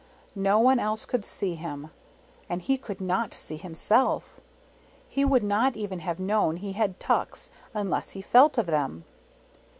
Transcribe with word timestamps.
No 0.33 0.57
one 0.57 0.79
else 0.79 1.05
could 1.05 1.23
see 1.23 1.53
him, 1.53 1.91
and 2.49 2.63
he 2.63 2.75
could 2.75 2.99
not 2.99 3.35
see 3.35 3.57
himself. 3.57 4.41
He 5.07 5.23
would 5.23 5.43
not 5.43 5.77
even 5.77 5.99
have 5.99 6.19
known 6.19 6.57
he 6.57 6.71
had 6.73 6.99
tucks 6.99 7.51
unless 7.75 8.13
he 8.17 8.21
felt 8.23 8.57
of 8.57 8.65
them. 8.65 9.05